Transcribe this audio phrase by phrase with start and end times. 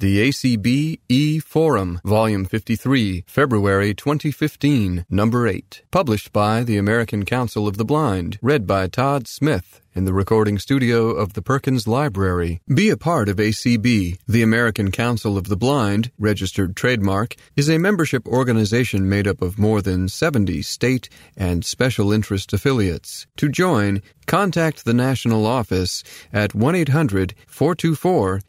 [0.00, 5.82] The ACB E Forum, Volume 53, February 2015, Number 8.
[5.90, 8.38] Published by the American Council of the Blind.
[8.40, 12.62] Read by Todd Smith in the recording studio of the Perkins Library.
[12.72, 14.16] Be a part of ACB.
[14.26, 19.58] The American Council of the Blind, registered trademark, is a membership organization made up of
[19.58, 23.26] more than 70 state and special interest affiliates.
[23.36, 28.40] To join, contact the national office at 1 800 424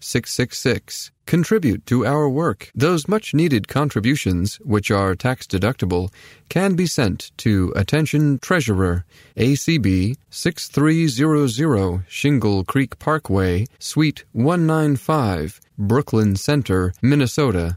[0.00, 1.10] 8666.
[1.26, 2.70] Contribute to our work.
[2.74, 6.10] Those much needed contributions, which are tax deductible,
[6.48, 9.04] can be sent to Attention Treasurer,
[9.36, 17.76] ACB 6300 Shingle Creek Parkway, Suite 195, Brooklyn Center, Minnesota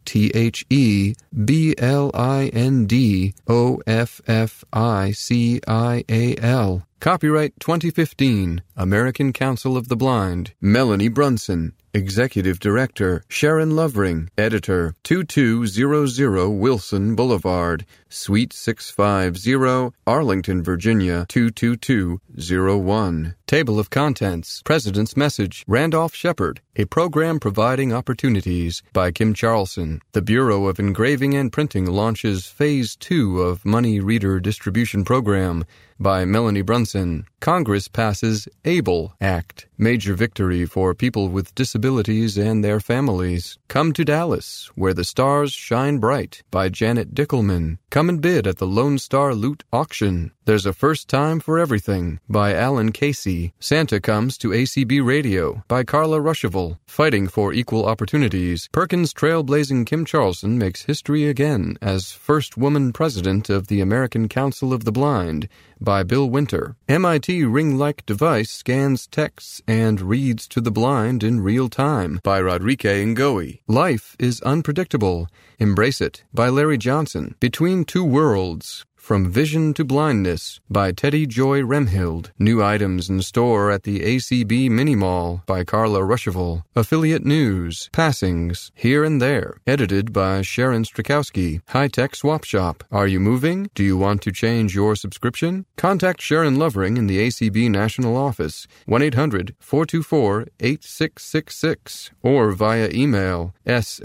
[0.07, 6.37] T H E B L I N D O F F I C I A
[6.37, 6.87] L.
[6.99, 16.49] Copyright 2015, American Council of the Blind, Melanie Brunson, Executive Director, Sharon Lovering, Editor, 2200
[16.49, 23.35] Wilson Boulevard, Suite 650, Arlington, Virginia 22201.
[23.45, 30.01] Table of Contents, President's Message, Randolph Sheppard, a program providing opportunities by Kim Charlson.
[30.13, 35.63] The Bureau of Engraving and Printing launches Phase 2 of Money Reader Distribution Program
[35.99, 37.25] by Melanie Brunson.
[37.39, 43.59] Congress passes ABLE Act, major victory for people with disabilities and their families.
[43.67, 47.77] Come to Dallas, where the stars shine bright by Janet Dickelman.
[47.91, 50.31] Come and bid at the Lone Star Loot Auction.
[50.45, 53.53] There's a First Time for Everything by Alan Casey.
[53.59, 56.79] Santa Comes to ACB Radio by Carla Ruschival.
[56.87, 58.69] Fighting for Equal Opportunities.
[58.71, 64.73] Perkins Trailblazing Kim Charlson makes history again as first woman president of the American Council
[64.73, 65.49] of the Blind
[65.87, 66.75] by Bill Winter.
[66.89, 72.39] MIT Ring like device scans texts and reads to the blind in real time by
[72.39, 73.61] Rodrique Ngowi.
[73.69, 75.29] Life is unpredictable.
[75.59, 77.35] Embrace it by Larry Johnson.
[77.39, 82.31] Between Two Worlds from Vision to Blindness by Teddy Joy Remhild.
[82.37, 86.63] New items in store at the ACB Mini Mall by Carla Ruschival.
[86.75, 87.89] Affiliate News.
[87.93, 88.69] Passings.
[88.75, 89.61] Here and There.
[89.65, 91.61] Edited by Sharon Strzalkowski.
[91.69, 92.83] High Tech Swap Shop.
[92.91, 93.69] Are you moving?
[93.75, 95.65] Do you want to change your subscription?
[95.77, 98.67] Contact Sharon Lovering in the ACB National Office.
[98.87, 104.01] 1 800 424 8666 or via email slovering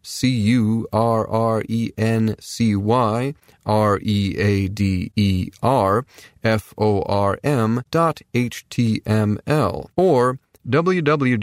[2.41, 3.33] C Y
[3.65, 6.05] R E A D E R
[6.43, 11.41] F O R M dot H T M L or www.loc.gov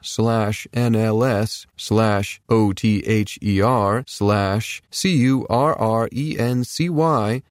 [0.00, 5.42] slash NLS slash OTHER slash C-U-R-R-E-N-C-Y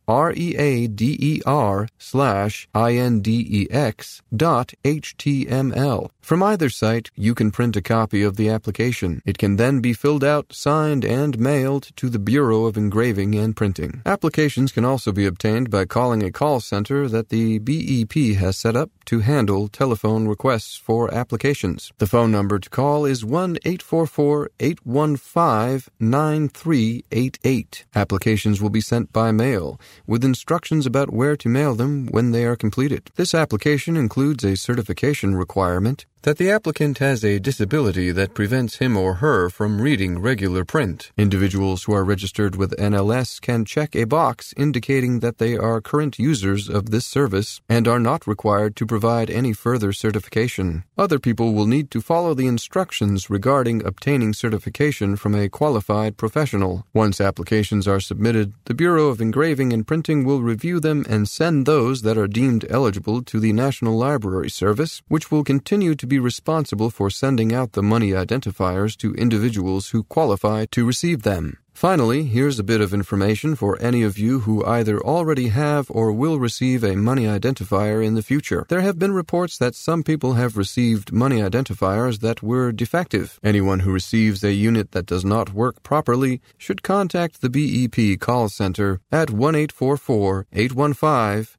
[0.08, 6.12] R-E-A-D-E-R slash I-N-D-E-X dot H-T-M-L.
[6.22, 9.22] From either site, you can print a copy of the application.
[9.26, 13.56] It can then be filled out, signed, and mailed to the Bureau of Engraving and
[13.56, 14.02] Printing.
[14.06, 18.76] Applications can also be obtained by calling a call center that the BEP has set
[18.76, 21.92] up to handle telephone requests for applications.
[21.98, 27.86] The phone number to call is 1 844 815 9388.
[27.96, 32.46] Applications will be sent by mail, with instructions about where to mail them when they
[32.46, 33.10] are completed.
[33.16, 38.96] This application includes a certification requirement that the applicant has a disability that prevents him
[38.96, 41.12] or her from reading regular print.
[41.18, 46.20] Individuals who are registered with NLS can check a box indicating that they are current
[46.20, 50.84] users of this service and are not required to provide any further certification.
[50.96, 56.86] Other people will need to follow the instructions regarding obtaining certification from a qualified professional.
[56.94, 61.66] Once applications are submitted, the Bureau of Engraving and Printing will review them and send
[61.66, 66.20] those that are deemed eligible to the National Library Service, which will continue to be
[66.20, 71.58] responsible for sending out the money identifiers to individuals who qualify to receive them.
[71.82, 76.12] Finally, here's a bit of information for any of you who either already have or
[76.12, 78.68] will receive a money identifier in the future.
[78.70, 83.40] There have been reports that some people have received money identifiers that were defective.
[83.44, 88.48] Anyone who receives a unit that does not work properly should contact the BEP call
[88.48, 90.46] center at 1 815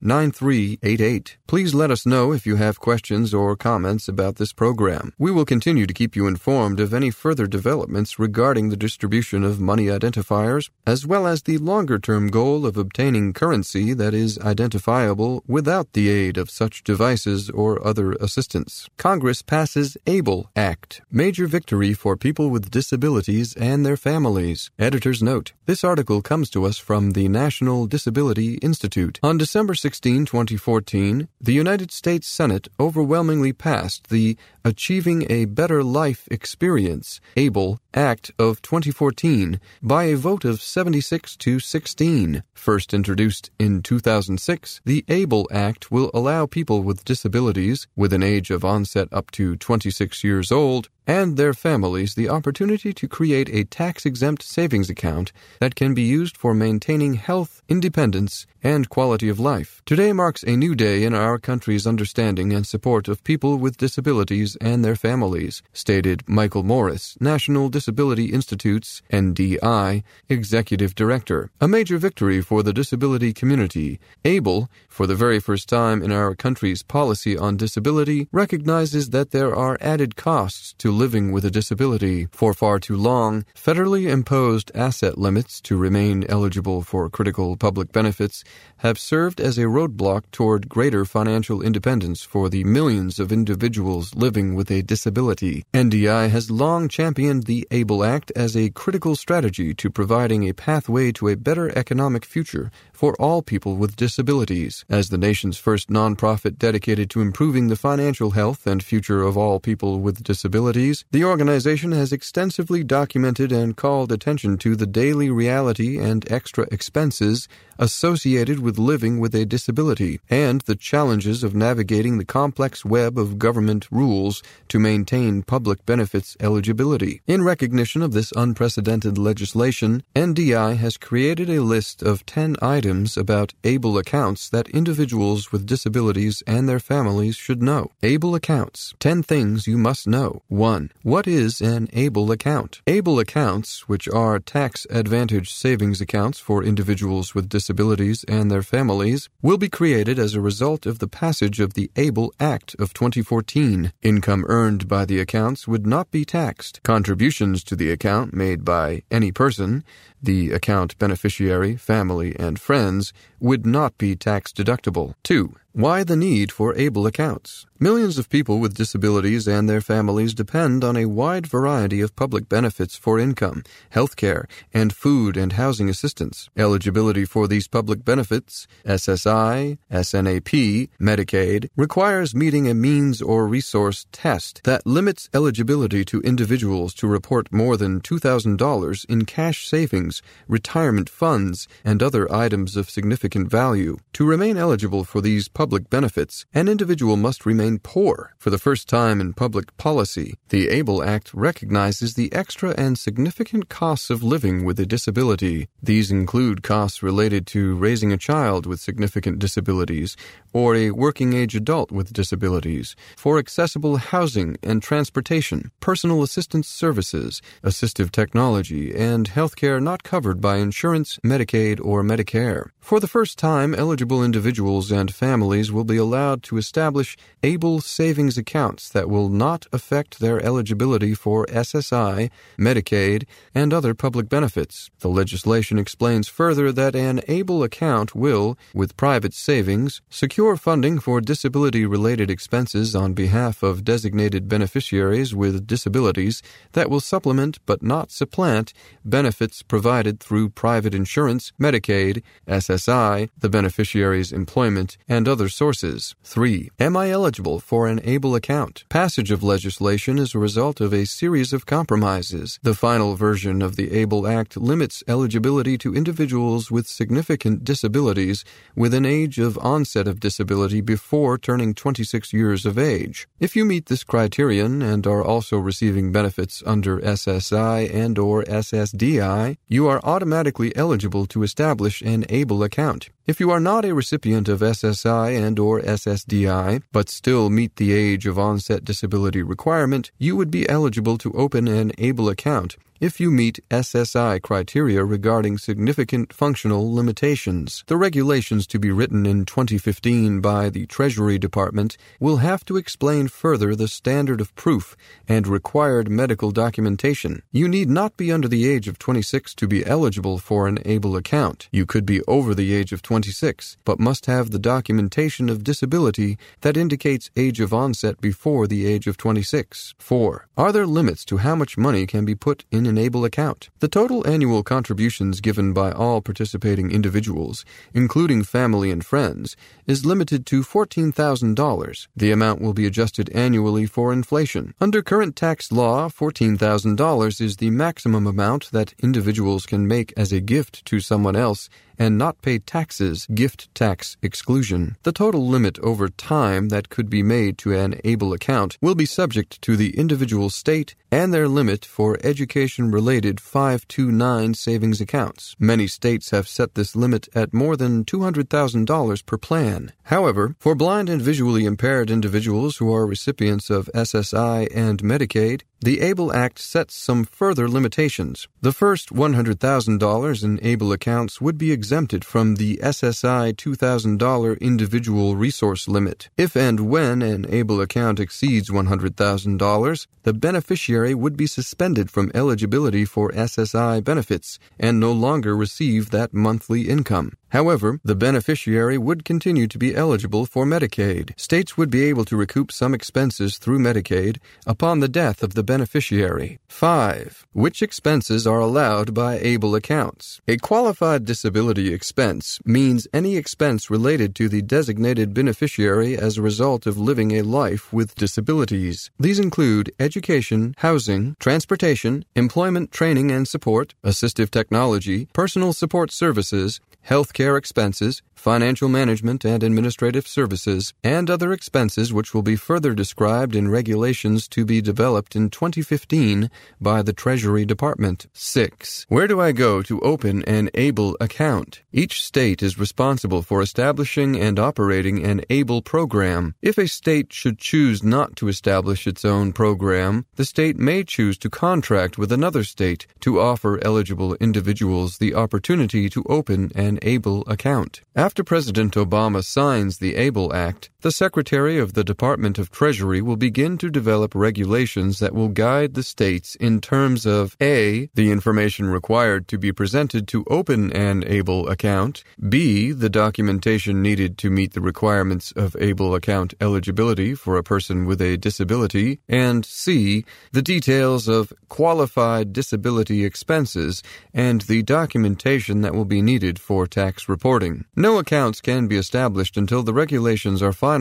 [0.00, 1.36] 9388.
[1.48, 5.12] Please let us know if you have questions or comments about this program.
[5.18, 9.58] We will continue to keep you informed of any further developments regarding the distribution of
[9.58, 14.38] money identifiers identifiers, as well as the longer term goal of obtaining currency that is
[14.40, 18.88] identifiable without the aid of such devices or other assistance.
[18.96, 24.70] Congress passes ABLE Act, major victory for people with disabilities and their families.
[24.78, 29.18] Editor's note this article comes to us from the National Disability Institute.
[29.22, 36.28] On December 16, 2014, the United States Senate overwhelmingly passed the Achieving a Better Life
[36.30, 42.44] Experience, ABLE, Act of 2014 by a vote of 76 to 16.
[42.54, 48.50] First introduced in 2006, the ABLE Act will allow people with disabilities with an age
[48.50, 53.64] of onset up to 26 years old and their families the opportunity to create a
[53.64, 59.40] tax exempt savings account that can be used for maintaining health, independence, and quality of
[59.40, 59.82] life.
[59.84, 64.56] Today marks a new day in our country's understanding and support of people with disabilities
[64.60, 71.50] and their families, stated Michael Morris, National Disability Institute's NDI Executive Director.
[71.60, 73.98] A major victory for the disability community.
[74.24, 79.54] ABLE, for the very first time in our country's policy on disability, recognizes that there
[79.54, 82.28] are added costs to living with a disability.
[82.30, 88.44] For far too long, federally imposed asset limits to remain eligible for critical public benefits
[88.78, 94.54] have served as a roadblock toward greater financial independence for the millions of individuals living
[94.54, 95.64] with a disability.
[95.72, 101.10] NDI has long championed the ABLE Act as a critical strategy to providing a pathway
[101.12, 102.70] to a better economic future
[103.02, 104.84] for all people with disabilities.
[104.88, 109.58] As the nation's first nonprofit dedicated to improving the financial health and future of all
[109.58, 115.98] people with disabilities, the organization has extensively documented and called attention to the daily reality
[115.98, 117.48] and extra expenses
[117.78, 123.38] associated with living with a disability and the challenges of navigating the complex web of
[123.38, 127.22] government rules to maintain public benefits eligibility.
[127.26, 133.54] In recognition of this unprecedented legislation, NDI has created a list of 10 items about
[133.64, 137.90] ABLE accounts that individuals with disabilities and their families should know.
[138.02, 138.94] ABLE accounts.
[139.00, 140.42] 10 things you must know.
[140.48, 140.90] 1.
[141.02, 142.80] What is an ABLE account?
[142.86, 148.62] ABLE accounts, which are tax advantage savings accounts for individuals with disabilities, disabilities and their
[148.62, 152.92] families will be created as a result of the passage of the ABLE Act of
[152.92, 153.92] 2014.
[154.02, 156.82] Income earned by the accounts would not be taxed.
[156.82, 159.84] Contributions to the account made by any person,
[160.22, 165.14] the account beneficiary, family, and friends, would not be tax deductible.
[165.22, 165.54] 2.
[165.72, 167.66] Why the need for ABLE accounts?
[167.82, 172.48] Millions of people with disabilities and their families depend on a wide variety of public
[172.48, 176.48] benefits for income, health care, and food and housing assistance.
[176.56, 184.60] Eligibility for these public benefits, SSI, SNAP, Medicaid, requires meeting a means or resource test
[184.62, 191.66] that limits eligibility to individuals to report more than $2,000 in cash savings, retirement funds,
[191.84, 193.96] and other items of significant value.
[194.12, 198.34] To remain eligible for these public benefits, an individual must remain poor.
[198.38, 203.68] For the first time in public policy, the ABLE Act recognizes the extra and significant
[203.68, 205.68] costs of living with a disability.
[205.82, 210.16] These include costs related to raising a child with significant disabilities
[210.52, 217.40] or a working age adult with disabilities, for accessible housing and transportation, personal assistance services,
[217.62, 222.70] assistive technology, and healthcare not covered by insurance, Medicaid, or Medicare.
[222.80, 228.36] For the first time, eligible individuals and families will be allowed to establish ABLE savings
[228.36, 234.90] accounts that will not affect their eligibility for SSI, Medicaid, and other public benefits.
[235.00, 241.20] The legislation explains further that an ABLE account will, with private savings, secure funding for
[241.20, 248.10] disability related expenses on behalf of designated beneficiaries with disabilities that will supplement but not
[248.10, 248.72] supplant
[249.04, 256.14] benefits provided through private insurance, Medicaid, SSI, SSI, the beneficiary's employment, and other sources.
[256.24, 256.70] 3.
[256.78, 258.84] Am I eligible for an ABLE account?
[258.88, 262.58] Passage of legislation is a result of a series of compromises.
[262.62, 268.44] The final version of the ABLE Act limits eligibility to individuals with significant disabilities
[268.76, 273.26] with an age of onset of disability before turning 26 years of age.
[273.40, 279.56] If you meet this criterion and are also receiving benefits under SSI and or SSDI,
[279.68, 283.10] you are automatically eligible to establish an ABLE account.
[283.24, 287.92] If you are not a recipient of SSI and or SSDI but still meet the
[287.92, 293.18] age of onset disability requirement, you would be eligible to open an ABLE account if
[293.18, 297.82] you meet SSI criteria regarding significant functional limitations.
[297.88, 303.26] The regulations to be written in 2015 by the Treasury Department will have to explain
[303.26, 307.42] further the standard of proof and required medical documentation.
[307.50, 311.16] You need not be under the age of 26 to be eligible for an ABLE
[311.16, 311.68] account.
[311.72, 316.38] You could be over the age of 26, but must have the documentation of disability
[316.60, 319.96] that indicates age of onset before the age of 26.
[319.98, 320.46] 4.
[320.56, 323.70] Are there limits to how much money can be put in an ABLE account.
[323.80, 330.46] The total annual contributions given by all participating individuals, including family and friends, is limited
[330.46, 332.06] to $14,000.
[332.16, 334.74] The amount will be adjusted annually for inflation.
[334.80, 340.40] Under current tax law, $14,000 is the maximum amount that individuals can make as a
[340.40, 341.68] gift to someone else
[341.98, 344.96] and not pay taxes, gift tax exclusion.
[345.02, 349.06] The total limit over time that could be made to an ABLE account will be
[349.06, 355.54] subject to the individual state and their limit for education related 529 savings accounts.
[355.58, 359.71] Many states have set this limit at more than $200,000 per plan.
[360.04, 366.00] However, for blind and visually impaired individuals who are recipients of SSI and Medicaid, the
[366.00, 368.48] ABLE Act sets some further limitations.
[368.60, 375.88] The first $100,000 in ABLE accounts would be exempted from the SSI $2,000 individual resource
[375.88, 376.30] limit.
[376.36, 383.04] If and when an ABLE account exceeds $100,000, the beneficiary would be suspended from eligibility
[383.04, 387.32] for SSI benefits and no longer receive that monthly income.
[387.48, 391.38] However, the beneficiary would continue to be eligible for Medicaid.
[391.38, 395.62] States would be able to recoup some expenses through Medicaid upon the death of the
[395.72, 396.58] beneficiary.
[396.68, 397.46] 5.
[397.54, 400.42] Which expenses are allowed by ABLE accounts?
[400.46, 406.86] A qualified disability expense means any expense related to the designated beneficiary as a result
[406.86, 409.10] of living a life with disabilities.
[409.18, 417.58] These include education, housing, transportation, employment training and support, assistive technology, personal support services, healthcare
[417.58, 423.70] expenses, financial management and administrative services, and other expenses which will be further described in
[423.70, 428.26] regulations to be developed in 2015 by the Treasury Department.
[428.32, 429.06] 6.
[429.08, 431.82] Where do I go to open an ABLE account?
[431.92, 436.56] Each state is responsible for establishing and operating an ABLE program.
[436.60, 441.38] If a state should choose not to establish its own program, the state may choose
[441.38, 447.44] to contract with another state to offer eligible individuals the opportunity to open an ABLE
[447.46, 448.02] account.
[448.14, 453.36] After President Obama signs the ABLE Act, the Secretary of the Department of Treasury will
[453.36, 458.08] begin to develop regulations that will guide the states in terms of A.
[458.14, 462.92] The information required to be presented to open an ABLE account, B.
[462.92, 468.22] The documentation needed to meet the requirements of ABLE account eligibility for a person with
[468.22, 470.24] a disability, and C.
[470.52, 477.28] The details of qualified disability expenses and the documentation that will be needed for tax
[477.28, 477.86] reporting.
[477.96, 480.91] No accounts can be established until the regulations are finalized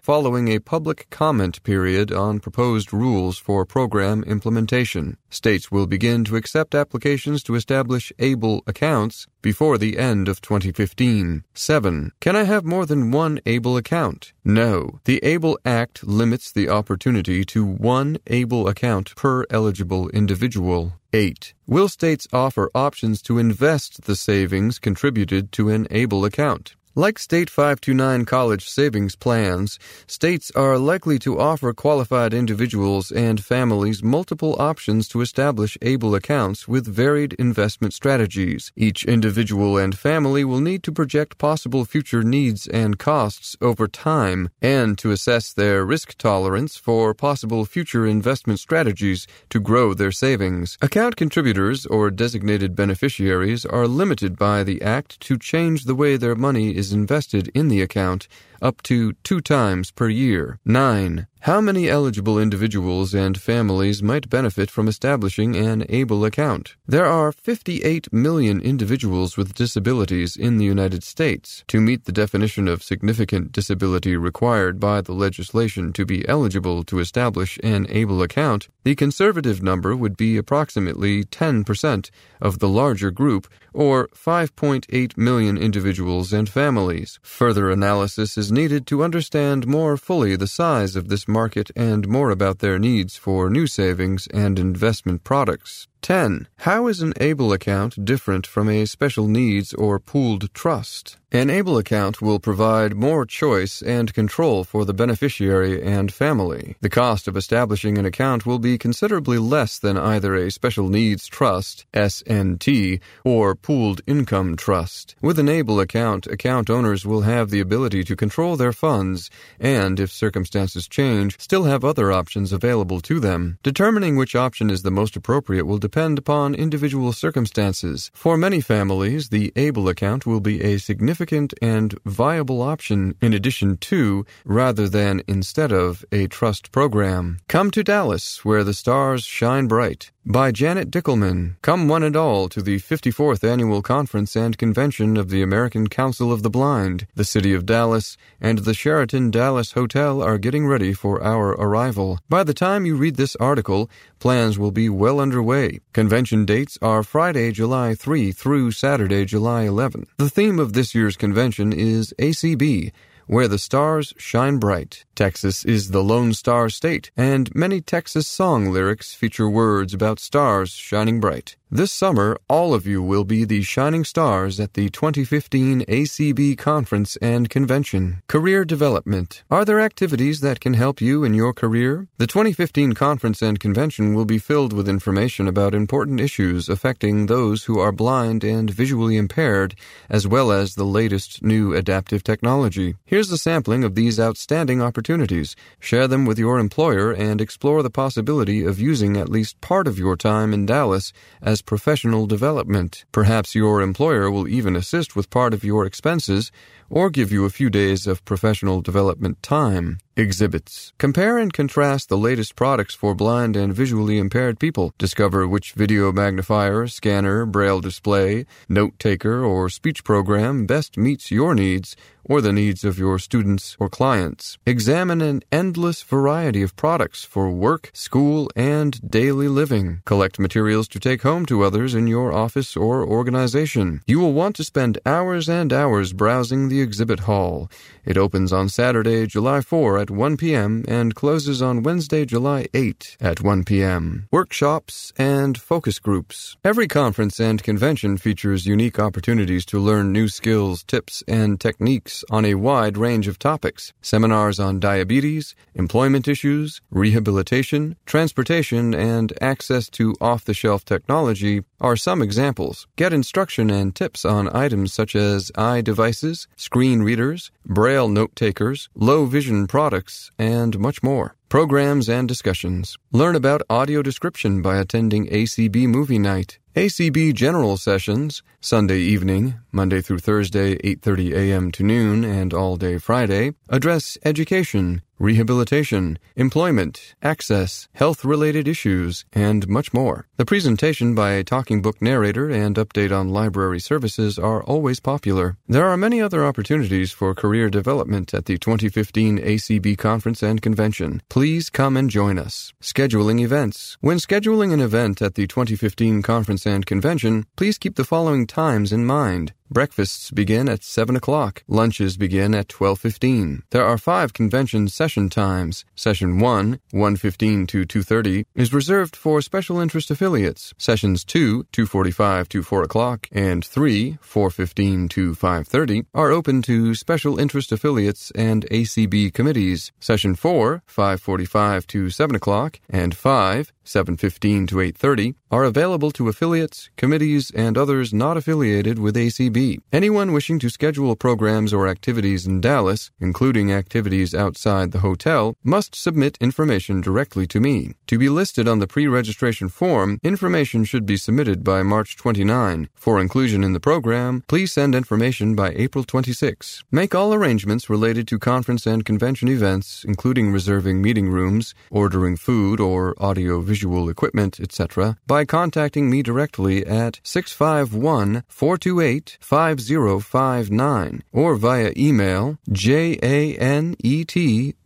[0.00, 5.16] following a public comment period on proposed rules for program implementation.
[5.30, 11.44] States will begin to accept applications to establish ABLE accounts before the end of 2015.
[11.54, 12.12] 7.
[12.20, 14.32] Can I have more than one ABLE account?
[14.44, 15.00] No.
[15.04, 20.94] The ABLE Act limits the opportunity to one ABLE account per eligible individual.
[21.12, 21.54] 8.
[21.66, 26.74] Will states offer options to invest the savings contributed to an ABLE account?
[26.98, 34.02] Like state 529 college savings plans, states are likely to offer qualified individuals and families
[34.02, 38.72] multiple options to establish ABLE accounts with varied investment strategies.
[38.74, 44.48] Each individual and family will need to project possible future needs and costs over time
[44.60, 50.76] and to assess their risk tolerance for possible future investment strategies to grow their savings.
[50.82, 56.34] Account contributors or designated beneficiaries are limited by the Act to change the way their
[56.34, 58.28] money is invested in the account
[58.60, 60.58] up to two times per year.
[60.64, 61.26] 9.
[61.42, 66.74] How many eligible individuals and families might benefit from establishing an ABLE account?
[66.86, 71.62] There are 58 million individuals with disabilities in the United States.
[71.68, 76.98] To meet the definition of significant disability required by the legislation to be eligible to
[76.98, 83.46] establish an ABLE account, the conservative number would be approximately 10% of the larger group,
[83.72, 87.20] or 5.8 million individuals and families.
[87.22, 92.30] Further analysis is needed to understand more fully the size of this market and more
[92.30, 95.88] about their needs for new savings and investment products.
[96.02, 96.48] 10.
[96.58, 101.18] How is an ABLE account different from a special needs or pooled trust?
[101.30, 106.76] An ABLE account will provide more choice and control for the beneficiary and family.
[106.80, 111.26] The cost of establishing an account will be considerably less than either a special needs
[111.26, 115.16] trust, SNT, or pooled income trust.
[115.20, 119.28] With an ABLE account, account owners will have the ability to control their funds
[119.60, 123.58] and, if circumstances change, still have other options available to them.
[123.62, 128.10] Determining which option is the most appropriate will depend upon individual circumstances.
[128.12, 133.78] For many families, the ABLE account will be a significant and viable option in addition
[133.88, 137.38] to, rather than instead of, a trust program.
[137.48, 141.56] Come to Dallas, where the stars shine bright by Janet Dickelman.
[141.62, 146.30] Come one and all to the 54th Annual Conference and Convention of the American Council
[146.30, 147.06] of the Blind.
[147.14, 152.20] The City of Dallas and the Sheraton Dallas Hotel are getting ready for our arrival.
[152.28, 155.80] By the time you read this article, plans will be well underway.
[155.92, 160.06] Convention dates are Friday, July 3 through Saturday, July 11.
[160.16, 162.92] The theme of this year's convention is ACB
[163.28, 165.04] where the stars shine bright.
[165.14, 170.70] Texas is the Lone Star State, and many Texas song lyrics feature words about stars
[170.70, 171.57] shining bright.
[171.70, 177.16] This summer, all of you will be the shining stars at the 2015 ACB Conference
[177.16, 178.22] and Convention.
[178.26, 179.42] Career Development.
[179.50, 182.08] Are there activities that can help you in your career?
[182.16, 187.64] The 2015 Conference and Convention will be filled with information about important issues affecting those
[187.64, 189.74] who are blind and visually impaired,
[190.08, 192.96] as well as the latest new adaptive technology.
[193.04, 195.54] Here's a sampling of these outstanding opportunities.
[195.80, 199.98] Share them with your employer and explore the possibility of using at least part of
[199.98, 203.04] your time in Dallas as as professional development.
[203.10, 206.52] Perhaps your employer will even assist with part of your expenses
[206.88, 209.98] or give you a few days of professional development time.
[210.18, 210.92] Exhibits.
[210.98, 214.92] Compare and contrast the latest products for blind and visually impaired people.
[214.98, 221.54] Discover which video magnifier, scanner, braille display, note taker, or speech program best meets your
[221.54, 221.94] needs
[222.28, 224.58] or the needs of your students or clients.
[224.66, 230.02] Examine an endless variety of products for work, school, and daily living.
[230.04, 234.02] Collect materials to take home to others in your office or organization.
[234.06, 237.70] You will want to spend hours and hours browsing the exhibit hall.
[238.08, 240.84] It opens on Saturday, July 4 at at 1 p.m.
[240.88, 244.26] and closes on Wednesday, July 8 at 1 p.m.
[244.32, 246.56] Workshops and focus groups.
[246.64, 252.46] Every conference and convention features unique opportunities to learn new skills, tips, and techniques on
[252.46, 253.92] a wide range of topics.
[254.00, 261.96] Seminars on diabetes, employment issues, rehabilitation, transportation, and access to off the shelf technology are
[261.96, 262.86] some examples.
[262.96, 268.88] Get instruction and tips on items such as eye devices, screen readers, braille note takers,
[268.94, 271.34] low vision products, and much more.
[271.48, 272.98] Programs and discussions.
[273.10, 276.58] Learn about audio description by attending ACB Movie Night.
[276.76, 281.72] ACB General Sessions, Sunday evening, Monday through Thursday, 8:30 a.m.
[281.72, 289.92] to noon and all day Friday, address education, rehabilitation, employment, access, health-related issues, and much
[289.92, 290.26] more.
[290.36, 295.56] The presentation by a talking book narrator and update on library services are always popular.
[295.66, 301.22] There are many other opportunities for career development at the 2015 ACB Conference and Convention.
[301.28, 302.72] Please come and join us.
[302.80, 303.96] Scheduling events.
[304.00, 308.92] When scheduling an event at the 2015 Conference and Convention, please keep the following times
[308.92, 309.52] in mind.
[309.70, 311.62] Breakfasts begin at 7 o'clock.
[311.68, 313.62] Lunches begin at 12.15.
[313.70, 315.84] There are five convention session times.
[315.94, 320.72] Session 1, 1.15 to 2.30, is reserved for special interest affiliates.
[320.78, 327.38] Sessions 2, 2.45 to 4 o'clock, and 3, 4.15 to 5.30, are open to special
[327.38, 329.92] interest affiliates and ACB committees.
[330.00, 336.90] Session 4, 5.45 to 7 o'clock, and 5, 7.15 to 8.30, are available to affiliates,
[336.96, 339.78] committees, and others not affiliated with ACB.
[339.92, 345.94] Anyone wishing to schedule programs or activities in Dallas, including activities outside the hotel, must
[345.94, 347.94] submit information directly to me.
[348.08, 352.90] To be listed on the pre-registration form, information should be submitted by March 29.
[352.94, 356.84] For inclusion in the program, please send information by April 26.
[356.92, 362.80] Make all arrangements related to conference and convention events, including reserving meeting rooms, ordering food
[362.80, 363.77] or audio visual
[364.08, 373.98] equipment, etc., by contacting me directly at 651 428 5059 or via email janet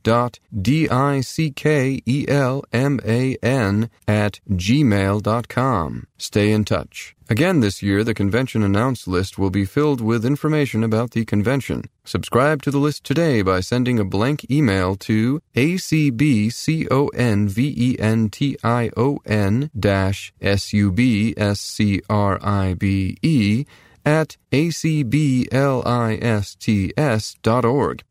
[0.03, 1.11] dot d-i-c-k-e-l-m-a-n
[4.09, 6.07] at gmail dot com.
[6.23, 7.17] Stay in touch.
[7.29, 11.87] Again this year, the convention announce list will be filled with information about the convention.
[12.05, 16.51] Subscribe to the list today by sending a blank email to acbconvention
[19.77, 20.87] dash s-u-b-s-c-r-i-b-e
[24.05, 24.85] at acblists.org.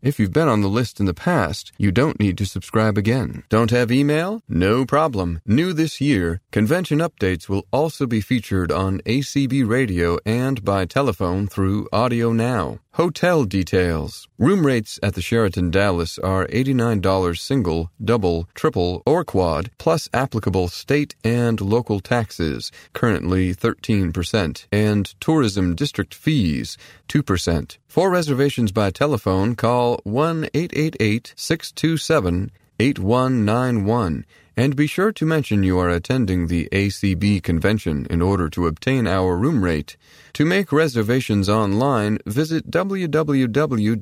[0.02, 3.44] If you've been on the list in the past, you don't need to subscribe again.
[3.50, 4.42] Don't have email?
[4.50, 5.42] No problem.
[5.46, 11.48] New this year, convention updates will also be featured on ACB Radio and by telephone
[11.48, 12.80] through Audio Now.
[12.96, 14.28] Hotel details.
[14.38, 20.68] Room rates at the Sheraton Dallas are $89 single, double, triple, or quad, plus applicable
[20.68, 26.78] state and local taxes, currently 13%, and tourism district fees,
[27.10, 27.78] 2%.
[27.88, 35.80] For reservations by telephone, call 1 888 627 8191 and be sure to mention you
[35.80, 39.98] are attending the ACB convention in order to obtain our room rate.
[40.34, 44.00] To make reservations online, visit www.acb.org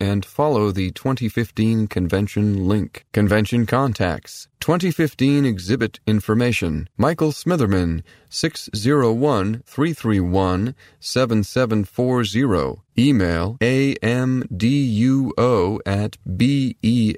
[0.00, 3.06] and follow the 2015 convention link.
[3.12, 13.56] Convention contacts 2015 exhibit information Michael Smitherman 601 331 7740 Email
[14.02, 17.16] amduo at b-e-l-l-s-o-u-t-h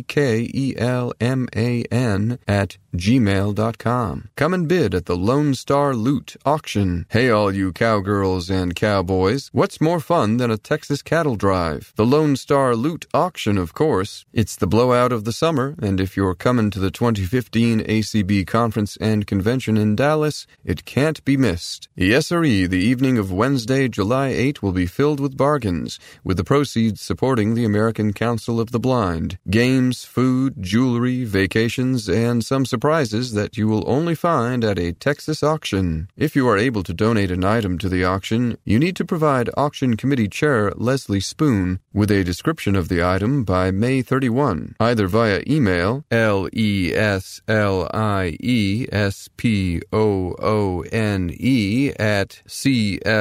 [2.47, 4.29] at gmail.com.
[4.35, 7.05] Come and bid at the Lone Star Loot Auction.
[7.09, 11.91] Hey all you cowgirls and cowboys, what's more fun than a Texas cattle drive?
[11.97, 14.25] The Lone Star Loot Auction, of course.
[14.31, 18.97] It's the blowout of the summer, and if you're coming to the 2015 ACB Conference
[19.01, 21.89] and Convention in Dallas, it can't be missed.
[21.97, 27.01] Sirree, the evening of Wednesday, July 8 will be filled with bargains, with the proceeds
[27.01, 33.57] supporting the American Council of the Blind games, food, jewelry, vacations, and some surprises that
[33.57, 36.07] you will only find at a Texas auction.
[36.15, 39.49] If you are able to donate an item to the auction, you need to provide
[39.57, 45.07] Auction Committee Chair Leslie Spoon with a description of the item by May 31, either
[45.15, 52.41] via email L E S L I E S P O O N E at
[52.45, 53.17] cfl.rr.com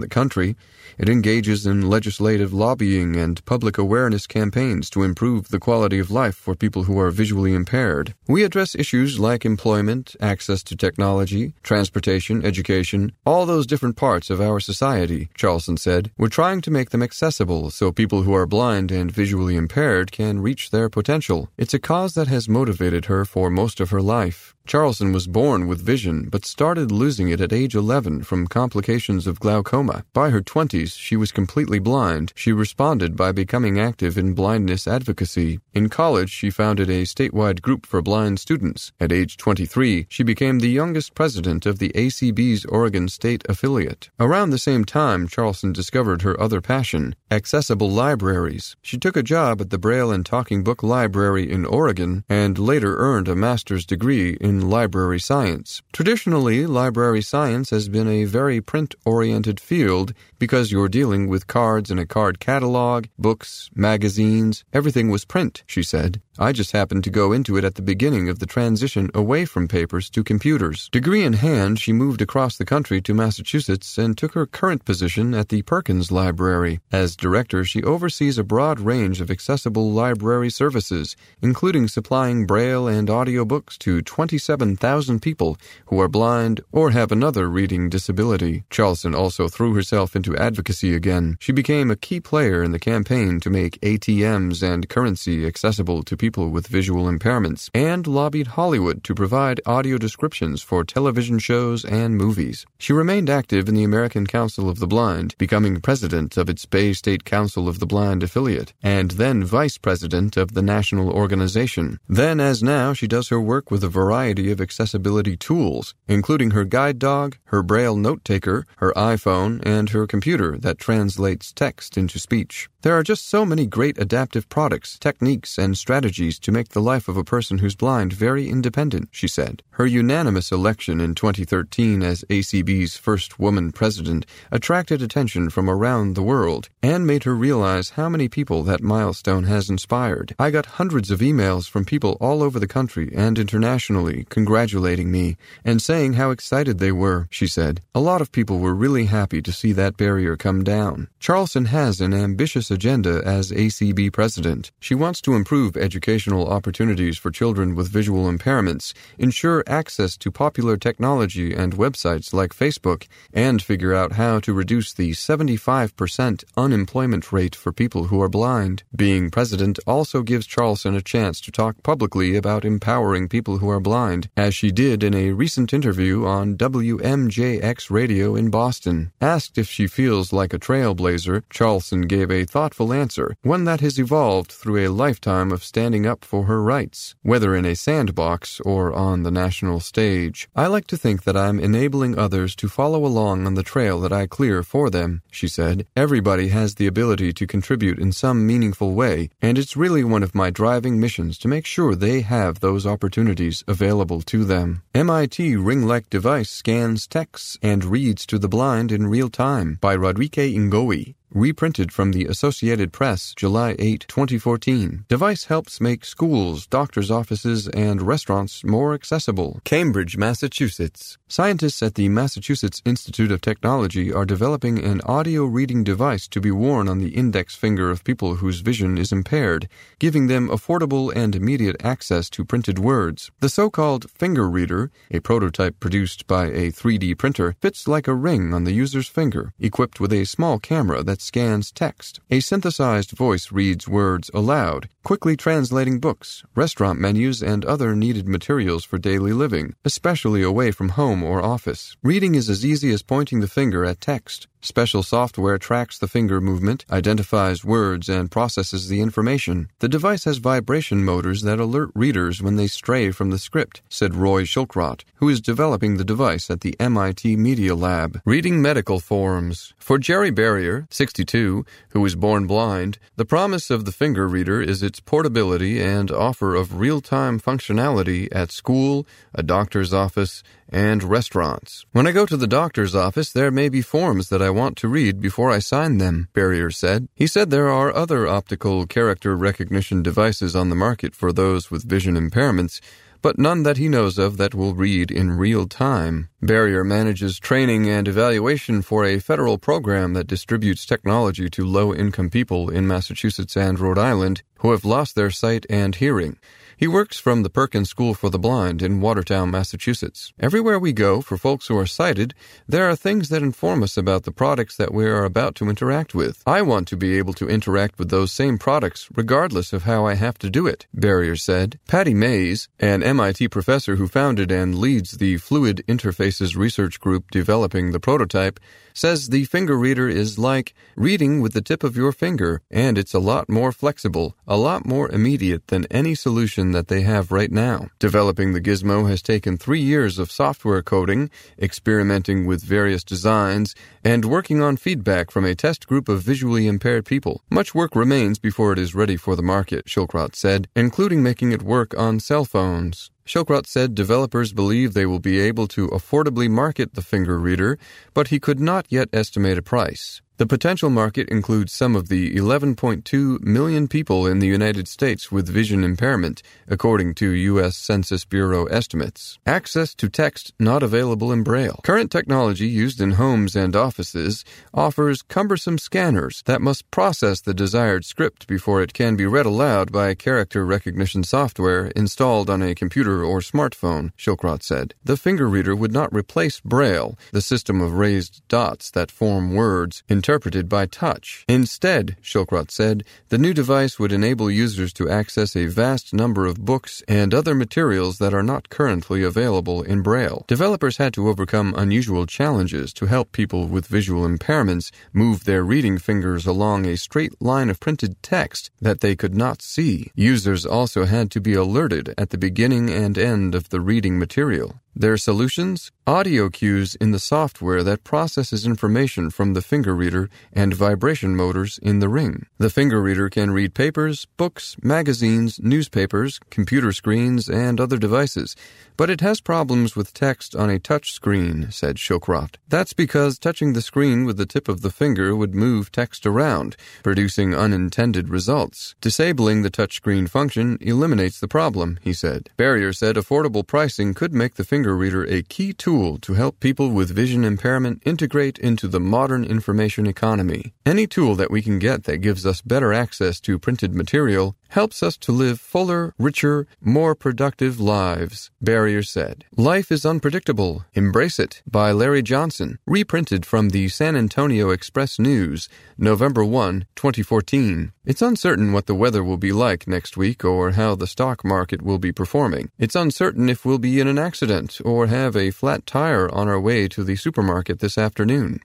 [0.00, 0.54] the country.
[0.98, 6.34] It engages in legislative lobbying and public awareness campaigns to improve the quality of life
[6.34, 8.14] for people who are visually impaired.
[8.26, 14.40] We address issues like employment, access to technology, transportation, education, all those different parts of
[14.40, 16.10] our society, Charlson said.
[16.18, 20.40] We're trying to make them accessible so people who are blind and visually impaired can
[20.40, 21.50] reach their potential.
[21.56, 24.54] It's a cause that has motivated her for most of her life.
[24.68, 29.40] Charlson was born with vision, but started losing it at age 11 from complications of
[29.40, 30.04] glaucoma.
[30.12, 32.34] By her 20s, she was completely blind.
[32.36, 35.60] She responded by becoming active in blindness advocacy.
[35.72, 38.92] In college, she founded a statewide group for blind students.
[39.00, 44.10] At age 23, she became the youngest president of the ACB's Oregon State affiliate.
[44.20, 48.76] Around the same time, Charlson discovered her other passion, accessible libraries.
[48.82, 52.98] She took a job at the Braille and Talking Book Library in Oregon and later
[52.98, 55.82] earned a master's degree in library science.
[55.92, 61.90] Traditionally, library science has been a very print oriented field because you're dealing with cards
[61.90, 64.64] in a card catalog, books, magazines.
[64.72, 66.20] Everything was print, she said.
[66.40, 69.66] I just happened to go into it at the beginning of the transition away from
[69.66, 70.88] papers to computers.
[70.90, 75.34] Degree in hand, she moved across the country to Massachusetts and took her current position
[75.34, 76.78] at the Perkins Library.
[76.92, 83.08] As director, she oversees a broad range of accessible library services, including supplying braille and
[83.08, 88.62] audiobooks to 27,000 people who are blind or have another reading disability.
[88.70, 91.36] Charlson also threw herself into advocacy again.
[91.40, 96.16] She became a key player in the campaign to make ATMs and currency accessible to
[96.16, 101.86] people people with visual impairments, and lobbied Hollywood to provide audio descriptions for television shows
[101.86, 102.66] and movies.
[102.78, 106.92] She remained active in the American Council of the Blind, becoming president of its Bay
[106.92, 111.98] State Council of the Blind affiliate, and then vice president of the national organization.
[112.20, 116.64] Then, as now, she does her work with a variety of accessibility tools, including her
[116.64, 122.18] guide dog, her braille note taker, her iPhone, and her computer that translates text into
[122.18, 122.68] speech.
[122.82, 126.80] There are just so many great adaptive products, techniques, and strategies technologies to make the
[126.80, 129.62] life of a person who's blind very independent, she said.
[129.70, 136.22] Her unanimous election in 2013 as ACB's first woman president attracted attention from around the
[136.22, 140.34] world and made her realize how many people that milestone has inspired.
[140.38, 145.36] I got hundreds of emails from people all over the country and internationally congratulating me
[145.64, 147.80] and saying how excited they were, she said.
[147.94, 151.08] A lot of people were really happy to see that barrier come down.
[151.20, 154.72] Charlson has an ambitious agenda as ACB president.
[154.80, 155.76] She wants to improve
[156.08, 162.54] educational opportunities for children with visual impairments, ensure access to popular technology and websites like
[162.54, 168.28] Facebook, and figure out how to reduce the 75% unemployment rate for people who are
[168.30, 168.84] blind.
[168.96, 173.80] Being president also gives Charlson a chance to talk publicly about empowering people who are
[173.80, 179.12] blind, as she did in a recent interview on WMJX radio in Boston.
[179.20, 183.98] Asked if she feels like a trailblazer, Charlson gave a thoughtful answer, one that has
[183.98, 188.92] evolved through a lifetime of standing up for her rights, whether in a sandbox or
[188.92, 190.48] on the national stage.
[190.54, 194.12] I like to think that I'm enabling others to follow along on the trail that
[194.12, 195.86] I clear for them, she said.
[195.96, 200.34] Everybody has the ability to contribute in some meaningful way, and it's really one of
[200.34, 204.82] my driving missions to make sure they have those opportunities available to them.
[204.94, 210.32] MIT ring-like device scans texts and reads to the blind in real time by Rodrique
[210.32, 215.04] Ngowi, Reprinted from the Associated Press, July 8, 2014.
[215.08, 219.60] Device helps make schools, doctors' offices, and restaurants more accessible.
[219.64, 221.18] Cambridge, Massachusetts.
[221.28, 226.50] Scientists at the Massachusetts Institute of Technology are developing an audio reading device to be
[226.50, 229.68] worn on the index finger of people whose vision is impaired,
[229.98, 233.30] giving them affordable and immediate access to printed words.
[233.40, 238.14] The so called finger reader, a prototype produced by a 3D printer, fits like a
[238.14, 242.20] ring on the user's finger, equipped with a small camera that that scans text.
[242.30, 248.84] A synthesized voice reads words aloud, quickly translating books, restaurant menus, and other needed materials
[248.84, 251.96] for daily living, especially away from home or office.
[252.02, 254.46] Reading is as easy as pointing the finger at text.
[254.60, 259.68] Special software tracks the finger movement, identifies words, and processes the information.
[259.78, 264.16] The device has vibration motors that alert readers when they stray from the script, said
[264.16, 268.20] Roy Shilkrot, who is developing the device at the MIT Media Lab.
[268.24, 269.74] Reading medical forms.
[269.78, 274.82] For Jerry Berrier, 62, who was born blind, the promise of the finger reader is
[274.82, 281.86] its portability and offer of real time functionality at school, a doctor's office, and restaurants.
[281.92, 284.88] When I go to the doctor's office, there may be forms that I want to
[284.88, 287.08] read before I sign them, Berrier said.
[287.14, 291.88] He said there are other optical character recognition devices on the market for those with
[291.88, 292.80] vision impairments,
[293.20, 296.28] but none that he knows of that will read in real time.
[296.40, 302.30] Berrier manages training and evaluation for a federal program that distributes technology to low income
[302.30, 306.38] people in Massachusetts and Rhode Island who have lost their sight and hearing.
[306.78, 310.32] He works from the Perkins School for the Blind in Watertown, Massachusetts.
[310.38, 312.34] Everywhere we go, for folks who are sighted,
[312.68, 316.14] there are things that inform us about the products that we are about to interact
[316.14, 316.40] with.
[316.46, 320.14] I want to be able to interact with those same products regardless of how I
[320.14, 321.80] have to do it, Berrier said.
[321.88, 327.90] Pattie Maes, an MIT professor who founded and leads the Fluid Interfaces Research Group developing
[327.90, 328.60] the prototype,
[328.94, 333.14] says the finger reader is like reading with the tip of your finger, and it's
[333.14, 337.50] a lot more flexible, a lot more immediate than any solution that they have right
[337.50, 337.88] now.
[337.98, 344.24] Developing the gizmo has taken three years of software coding, experimenting with various designs, and
[344.24, 347.42] working on feedback from a test group of visually impaired people.
[347.50, 351.62] Much work remains before it is ready for the market, Shilkrot said, including making it
[351.62, 353.10] work on cell phones.
[353.26, 357.78] Shilkrot said developers believe they will be able to affordably market the finger reader,
[358.14, 360.22] but he could not yet estimate a price.
[360.38, 365.48] The potential market includes some of the 11.2 million people in the United States with
[365.48, 367.76] vision impairment, according to U.S.
[367.76, 369.40] Census Bureau estimates.
[369.44, 371.80] Access to text not available in Braille.
[371.82, 378.04] Current technology used in homes and offices offers cumbersome scanners that must process the desired
[378.04, 383.24] script before it can be read aloud by character recognition software installed on a computer
[383.24, 384.94] or smartphone, Shilkrot said.
[385.02, 390.04] The finger reader would not replace Braille, the system of raised dots that form words,
[390.08, 391.42] in interpreted by touch.
[391.48, 396.66] Instead, Shilkrot said, the new device would enable users to access a vast number of
[396.66, 400.44] books and other materials that are not currently available in Braille.
[400.46, 405.96] Developers had to overcome unusual challenges to help people with visual impairments move their reading
[405.96, 410.12] fingers along a straight line of printed text that they could not see.
[410.14, 414.78] Users also had to be alerted at the beginning and end of the reading material.
[414.98, 415.92] Their solutions?
[416.08, 421.78] Audio cues in the software that processes information from the finger reader and vibration motors
[421.80, 422.46] in the ring.
[422.56, 428.56] The finger reader can read papers, books, magazines, newspapers, computer screens, and other devices,
[428.96, 432.56] but it has problems with text on a touch screen, said Showcroft.
[432.68, 436.74] That's because touching the screen with the tip of the finger would move text around,
[437.04, 438.96] producing unintended results.
[439.00, 442.48] Disabling the touchscreen function eliminates the problem, he said.
[442.56, 446.90] Berrier said affordable pricing could make the finger reader a key tool to help people
[446.90, 450.74] with vision impairment integrate into the modern information economy.
[450.84, 455.02] Any tool that we can get that gives us better access to printed material helps
[455.02, 459.44] us to live fuller, richer, more productive lives, Berrier said.
[459.56, 460.84] Life is unpredictable.
[460.94, 467.92] Embrace it by Larry Johnson, reprinted from the San Antonio Express News, November 1, 2014.
[468.04, 471.82] It's uncertain what the weather will be like next week or how the stock market
[471.82, 472.70] will be performing.
[472.78, 476.60] It's uncertain if we'll be in an accident or have a flat tire on our
[476.60, 478.60] way to the supermarket this afternoon.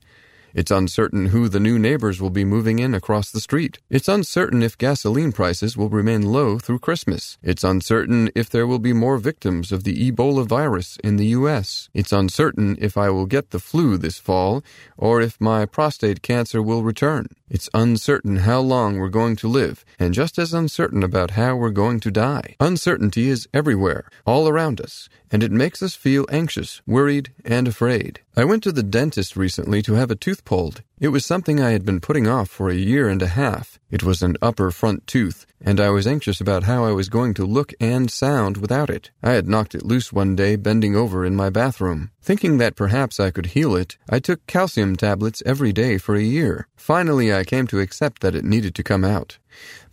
[0.54, 3.80] It's uncertain who the new neighbors will be moving in across the street.
[3.90, 7.40] It's uncertain if gasoline prices will remain low through Christmas.
[7.42, 11.90] It's uncertain if there will be more victims of the Ebola virus in the U.S.
[11.96, 14.64] It's uncertain if I will get the flu this fall
[14.96, 17.30] or if my prostate cancer will return.
[17.54, 21.70] It's uncertain how long we're going to live, and just as uncertain about how we're
[21.70, 22.56] going to die.
[22.60, 28.22] Uncertainty is everywhere, all around us, and it makes us feel anxious, worried, and afraid.
[28.36, 30.82] I went to the dentist recently to have a tooth pulled.
[31.04, 33.78] It was something I had been putting off for a year and a half.
[33.92, 37.34] It was an upper front tooth, and I was anxious about how I was going
[37.34, 39.12] to look and sound without it.
[39.22, 42.12] I had knocked it loose one day bending over in my bathroom.
[42.22, 46.24] Thinking that perhaps I could heal it, I took calcium tablets every day for a
[46.24, 46.70] year.
[46.78, 49.40] Finally, I came to accept that it needed to come out.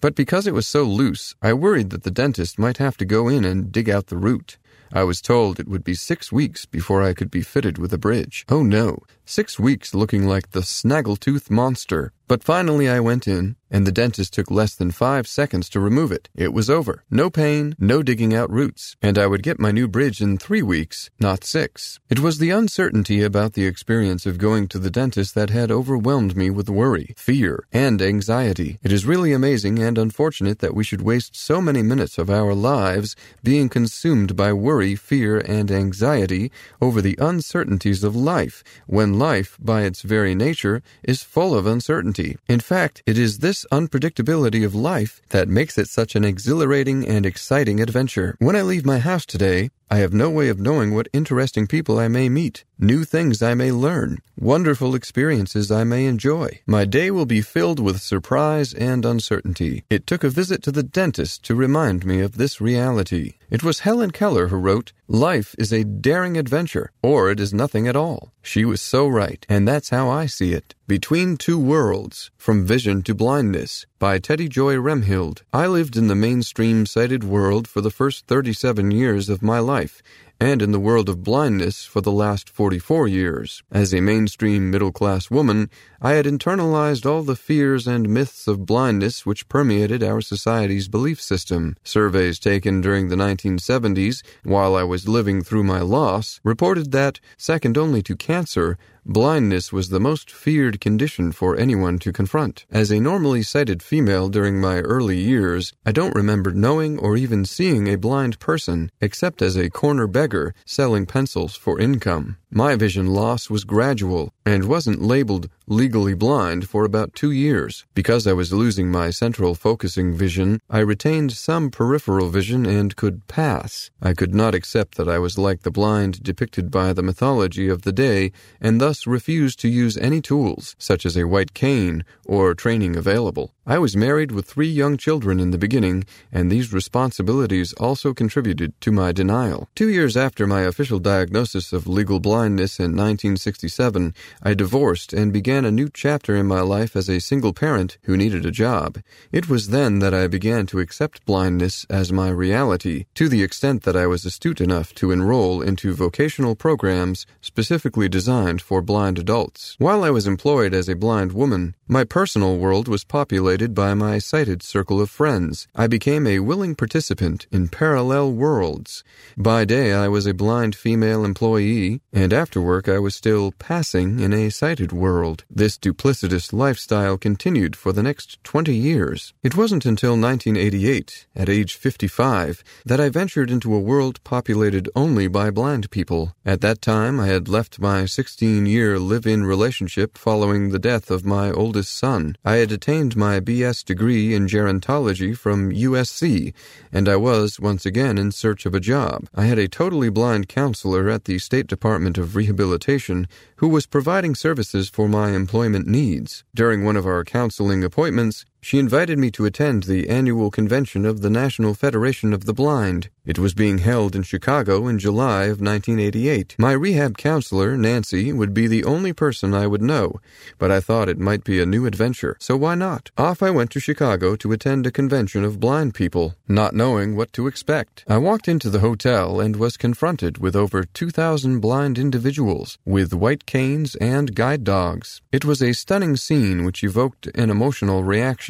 [0.01, 3.27] But because it was so loose, I worried that the dentist might have to go
[3.27, 4.59] in and dig out the root.
[4.93, 7.99] I was told it would be six weeks before I could be fitted with a
[7.99, 8.45] bridge.
[8.49, 12.13] Oh no, six weeks looking like the snaggletooth monster.
[12.27, 16.13] But finally I went in, and the dentist took less than five seconds to remove
[16.13, 16.29] it.
[16.35, 17.03] It was over.
[17.11, 20.63] No pain, no digging out roots, and I would get my new bridge in three
[20.63, 21.99] weeks, not six.
[22.09, 26.37] It was the uncertainty about the experience of going to the dentist that had overwhelmed
[26.37, 28.79] me with worry, fear, and anxiety.
[28.83, 32.55] It is really amazing and unfortunate that we should waste so many minutes of our
[32.55, 39.57] lives being consumed by worry, fear, and anxiety over the uncertainties of life, when life,
[39.61, 42.39] by its very nature, is full of uncertainty.
[42.49, 47.25] In fact, it is this unpredictability of life that makes it such an exhilarating and
[47.25, 48.35] exciting adventure.
[48.41, 51.99] When I leave my house today, I have no way of knowing what interesting people
[51.99, 56.61] I may meet, new things I may learn, wonderful experiences I may enjoy.
[56.65, 59.83] My day will be filled with surprise and uncertainty.
[59.91, 63.33] It took a visit to the dentist to remind me of this reality.
[63.51, 67.89] It was Helen Keller who wrote, Life is a daring adventure, or it is nothing
[67.89, 68.31] at all.
[68.43, 70.77] She was so right, and that's how I see it.
[70.91, 75.43] Between Two Worlds, From Vision to Blindness, by Teddy Joy Remhild.
[75.53, 80.03] I lived in the mainstream sighted world for the first 37 years of my life,
[80.41, 83.63] and in the world of blindness for the last 44 years.
[83.71, 85.71] As a mainstream middle class woman,
[86.03, 91.21] I had internalized all the fears and myths of blindness which permeated our society's belief
[91.21, 91.77] system.
[91.85, 97.79] Surveys taken during the 1970s, while I was living through my loss, reported that, second
[97.79, 98.77] only to cancer,
[99.07, 102.67] Blindness was the most feared condition for anyone to confront.
[102.71, 107.45] As a normally sighted female during my early years, I don't remember knowing or even
[107.45, 112.37] seeing a blind person except as a corner beggar selling pencils for income.
[112.53, 117.87] My vision loss was gradual and wasn't labeled legally blind for about two years.
[117.95, 123.29] Because I was losing my central focusing vision, I retained some peripheral vision and could
[123.29, 123.93] pass.
[124.03, 127.83] I could not accept that I was like the blind depicted by the mythology of
[127.83, 132.57] the day and thus refused to use any tools, such as a white cane or
[132.57, 133.55] training available.
[133.71, 136.03] I was married with three young children in the beginning,
[136.33, 139.69] and these responsibilities also contributed to my denial.
[139.77, 144.13] Two years after my official diagnosis of legal blindness in 1967,
[144.43, 148.17] I divorced and began a new chapter in my life as a single parent who
[148.17, 148.99] needed a job.
[149.31, 153.85] It was then that I began to accept blindness as my reality, to the extent
[153.85, 159.77] that I was astute enough to enroll into vocational programs specifically designed for blind adults.
[159.79, 163.93] While I was employed as a blind woman, my personal world was populated stimulated by
[163.93, 165.69] my sighted circle of friends.
[165.75, 169.05] I became a willing participant in parallel worlds.
[169.37, 174.21] By day, I was a blind female employee, and after work, I was still passing
[174.21, 175.45] in a sighted world.
[175.51, 179.35] This duplicitous lifestyle continued for the next 20 years.
[179.43, 185.29] It wasn't until 1988, at age 55, that I ventured into a world populated only
[185.29, 186.33] by blind people.
[186.47, 191.11] At that time, I had left my 16 year live in relationship following the death
[191.11, 192.37] of my oldest son.
[192.43, 196.55] I had attained my BS degree in gerontology from USC,
[196.93, 199.29] and I was, once again, in search of a job.
[199.35, 203.27] I had a totally blind counselor at the State Department of Rehabilitation
[203.57, 206.45] who was providing services for my employment needs.
[206.55, 211.23] During one of our counseling appointments, she invited me to attend the annual convention of
[211.23, 213.09] the National Federation of the Blind.
[213.25, 216.57] It was being held in Chicago in July of 1988.
[216.59, 220.21] My rehab counselor, Nancy, would be the only person I would know,
[220.59, 223.11] but I thought it might be a new adventure, so why not?
[223.17, 227.33] Off I went to Chicago to attend a convention of blind people, not knowing what
[227.35, 228.05] to expect.
[228.09, 233.47] I walked into the hotel and was confronted with over 2,000 blind individuals, with white
[233.47, 235.23] canes and guide dogs.
[235.31, 238.50] It was a stunning scene which evoked an emotional reaction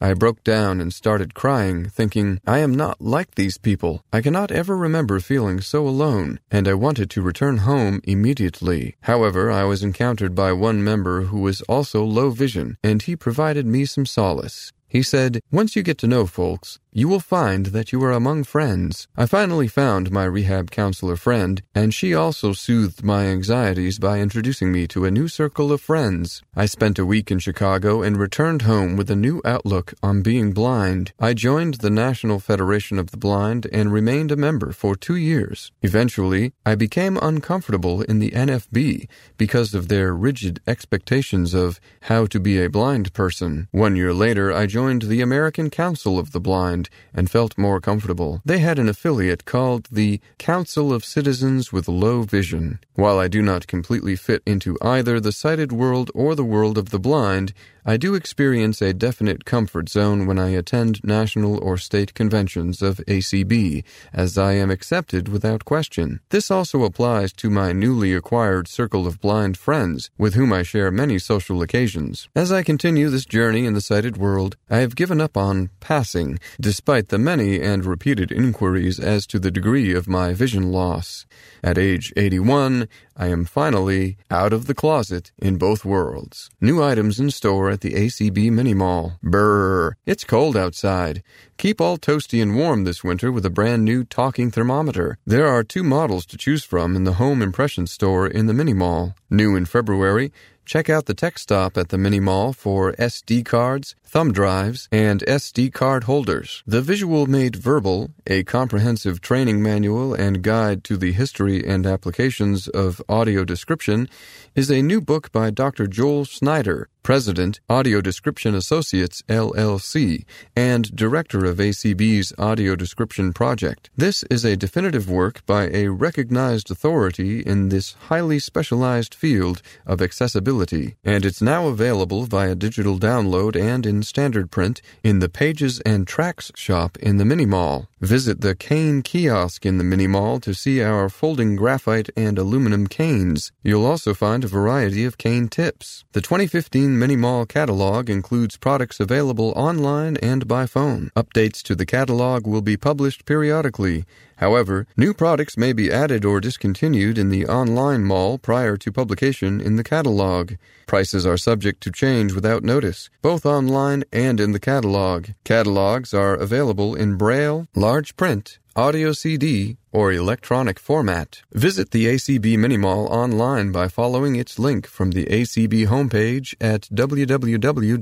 [0.00, 4.04] I broke down and started crying, thinking, I am not like these people.
[4.12, 8.96] I cannot ever remember feeling so alone, and I wanted to return home immediately.
[9.02, 13.66] However, I was encountered by one member who was also low vision, and he provided
[13.66, 14.72] me some solace.
[14.88, 18.42] He said, Once you get to know folks, you will find that you are among
[18.42, 19.06] friends.
[19.16, 24.72] I finally found my rehab counselor friend, and she also soothed my anxieties by introducing
[24.72, 26.42] me to a new circle of friends.
[26.56, 30.50] I spent a week in Chicago and returned home with a new outlook on being
[30.50, 31.12] blind.
[31.20, 35.70] I joined the National Federation of the Blind and remained a member for two years.
[35.82, 42.40] Eventually, I became uncomfortable in the NFB because of their rigid expectations of how to
[42.40, 43.68] be a blind person.
[43.70, 48.40] One year later, I joined the American Council of the Blind and felt more comfortable.
[48.44, 52.78] They had an affiliate called the Council of Citizens with Low Vision.
[52.94, 56.90] While I do not completely fit into either the sighted world or the world of
[56.90, 57.52] the blind,
[57.88, 62.98] I do experience a definite comfort zone when I attend national or state conventions of
[63.08, 63.82] ACB,
[64.12, 66.20] as I am accepted without question.
[66.28, 70.90] This also applies to my newly acquired circle of blind friends, with whom I share
[70.90, 72.28] many social occasions.
[72.36, 76.38] As I continue this journey in the sighted world, I have given up on passing,
[76.60, 81.24] despite the many and repeated inquiries as to the degree of my vision loss.
[81.64, 82.86] At age 81,
[83.20, 86.48] I am finally out of the closet in both worlds.
[86.60, 89.18] New items in store at the ACB Mini Mall.
[89.24, 91.24] Brrr, it's cold outside.
[91.56, 95.18] Keep all toasty and warm this winter with a brand new talking thermometer.
[95.26, 98.72] There are two models to choose from in the home impression store in the Mini
[98.72, 99.16] Mall.
[99.28, 100.30] New in February,
[100.68, 105.22] Check out the tech stop at the mini mall for SD cards, thumb drives, and
[105.26, 106.62] SD card holders.
[106.66, 112.68] The Visual Made Verbal, a comprehensive training manual and guide to the history and applications
[112.68, 114.08] of audio description,
[114.54, 115.86] is a new book by Dr.
[115.86, 123.88] Joel Snyder, President, Audio Description Associates, LLC, and Director of ACB's Audio Description Project.
[123.96, 130.02] This is a definitive work by a recognized authority in this highly specialized field of
[130.02, 135.80] accessibility, and it's now available via digital download and in standard print in the Pages
[135.80, 137.88] and Tracks shop in the Mini Mall.
[138.00, 142.86] Visit the cane kiosk in the Mini Mall to see our folding graphite and aluminum
[142.86, 143.52] canes.
[143.62, 146.04] You'll also find a variety of cane tips.
[146.12, 151.10] The 2015 Mini Mall catalog includes products available online and by phone.
[151.16, 154.04] Updates to the catalog will be published periodically.
[154.38, 159.60] However, new products may be added or discontinued in the online mall prior to publication
[159.60, 160.52] in the catalog.
[160.86, 165.30] Prices are subject to change without notice, both online and in the catalog.
[165.42, 171.42] Catalogs are available in Braille, large print, audio CD, or electronic format.
[171.52, 176.82] Visit the ACB Mini Mall online by following its link from the ACB homepage at
[176.82, 177.92] www.acb.org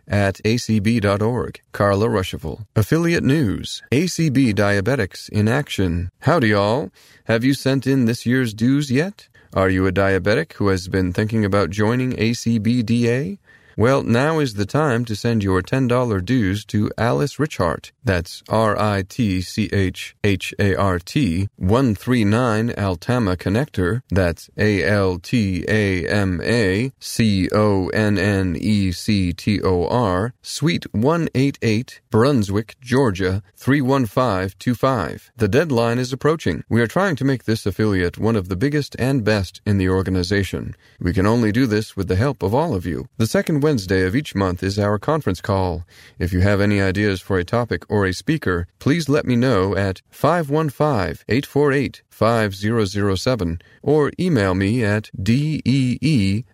[0.09, 1.61] at acb.org.
[1.73, 2.65] Carla Ruschival.
[2.77, 3.83] Affiliate News.
[3.91, 6.11] ACB Diabetics in Action.
[6.21, 6.91] Howdy, all.
[7.25, 9.29] Have you sent in this year's dues yet?
[9.53, 13.39] Are you a diabetic who has been thinking about joining ACBDA?
[13.79, 17.93] Well, now is the time to send your $10 dues to Alice Ritchhart.
[18.03, 24.01] That's R I T C H H A R T 139 Altama Connector.
[24.09, 29.87] That's A L T A M A C O N N E C T O
[29.87, 35.33] R, Suite 188, Brunswick, Georgia 31525.
[35.37, 36.65] The deadline is approaching.
[36.71, 39.91] We are trying to make this affiliate one of the biggest and best in the
[39.91, 40.75] organization.
[40.99, 43.09] We can only do this with the help of all of you.
[43.19, 45.85] The second Wednesday of each month is our conference call.
[46.21, 49.75] If you have any ideas for a topic or a speaker, please let me know
[49.75, 56.47] at 515 848 5007 or email me at deeclayton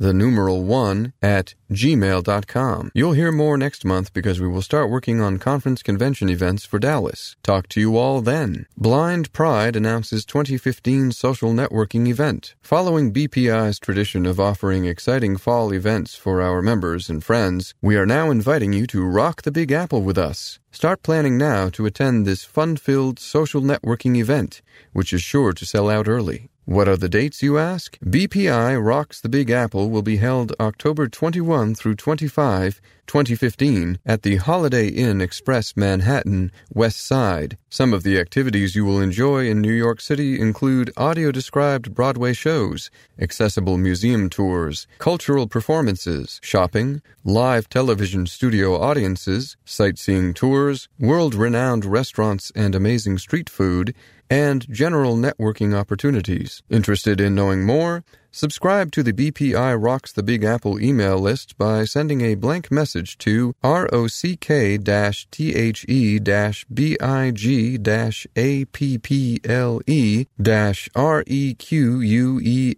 [0.00, 2.90] the numeral 1 at gmail.com.
[2.94, 6.78] You'll hear more next month because we will start working on conference convention events for
[6.78, 7.36] Dallas.
[7.42, 8.66] Talk to you all then.
[8.78, 12.54] Blind Pride announces 2015 social networking event.
[12.62, 18.06] Following BPI's tradition of offering exciting fall events for our members and friends, we are
[18.06, 20.60] now inviting you to rock the Big Apple with us.
[20.72, 24.62] Start planning now to attend this fun filled social networking event,
[24.92, 26.48] which is sure to sell out early.
[26.70, 27.98] What are the dates, you ask?
[27.98, 34.36] BPI Rocks the Big Apple will be held October 21 through 25, 2015, at the
[34.36, 37.58] Holiday Inn Express Manhattan, West Side.
[37.70, 42.34] Some of the activities you will enjoy in New York City include audio described Broadway
[42.34, 51.84] shows, accessible museum tours, cultural performances, shopping, live television studio audiences, sightseeing tours, world renowned
[51.84, 53.92] restaurants and amazing street food,
[54.30, 56.62] and general networking opportunities.
[56.70, 58.04] Interested in knowing more?
[58.30, 63.18] Subscribe to the BPI Rocks the Big Apple email list by sending a blank message
[63.18, 64.08] to rock-the-big-apple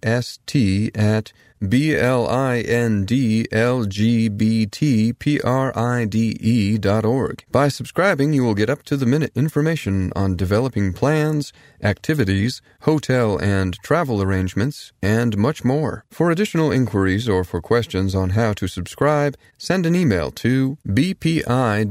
[0.02, 1.32] request at
[1.68, 7.04] B L I N D L G B T P R I D E dot
[7.04, 7.44] org.
[7.50, 11.52] By subscribing, you will get up to the minute information on developing plans,
[11.82, 16.04] activities, hotel and travel arrangements, and much more.
[16.10, 21.82] For additional inquiries or for questions on how to subscribe, send an email to bpi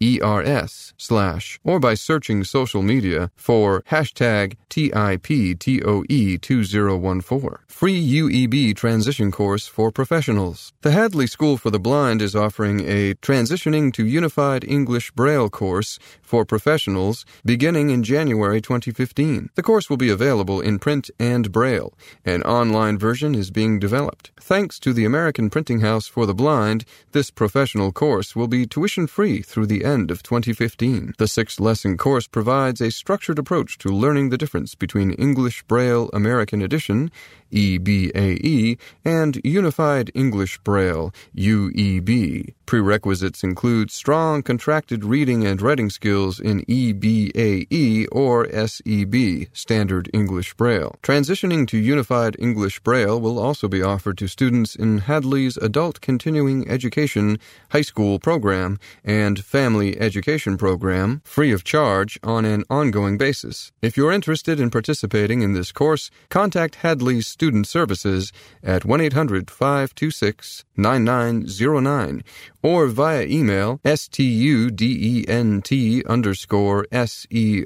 [0.00, 7.58] W-I-N-N-E-R-S slash or by searching social media for hashtag TIPTOE2014.
[7.68, 10.72] Free UEB transition course for professionals.
[10.82, 15.98] The Hadley School for the Blind is offering a Transitioning to Unified English Braille course
[16.22, 19.50] for professionals beginning in January 2015.
[19.54, 21.94] The course will be available in print and Braille.
[22.24, 24.30] An online version is being developed.
[24.40, 29.06] Thanks to the American Printing House for the Blind, this professional course will be tuition
[29.06, 31.14] free through the end of 2015.
[31.16, 36.10] The six lesson course provides a structured approach to learning the difference between English Braille
[36.12, 37.10] American Edition
[37.52, 42.54] EBAE, and Unified English Braille, UEB.
[42.66, 50.94] Prerequisites include strong contracted reading and writing skills in EBAE or SEB, Standard English Braille.
[51.02, 56.68] Transitioning to Unified English Braille will also be offered to students in Hadley's Adult Continuing
[56.68, 57.38] Education
[57.70, 63.72] High School program and Family Education program, free of charge, on an ongoing basis.
[63.80, 68.32] If you're interested in participating in this course, contact Hadley's Student Services
[68.64, 72.24] at 1 800 526 9909
[72.62, 77.62] or via email student underscore s-e-r-v-i-c-e-s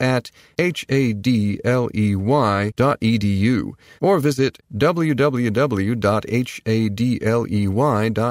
[0.00, 1.52] at h-a-d-l-e-y
[2.76, 6.24] dot edu or visit www.hadley dot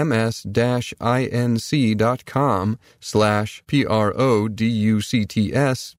[0.00, 3.96] www.hims-inc.com slash P-R-O-D-U-C-T-S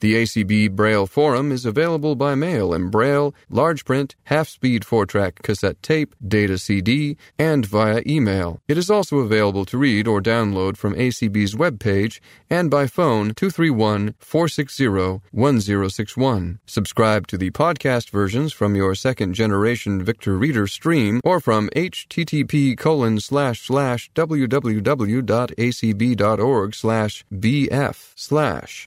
[0.00, 5.06] The ACB Braille Forum is available by mail in Braille, large print, half speed 4
[5.06, 8.60] track cassette tape, data CD, and via email.
[8.66, 12.18] It is also available to read or download from ACB's webpage
[12.48, 14.88] and by phone 231 460
[15.30, 16.58] 1061.
[16.66, 22.78] Subscribe to the podcast versions from your second generation Victor Reader stream or from http
[22.78, 24.74] colon slash slash www.acb.org
[26.74, 28.72] slash bf slash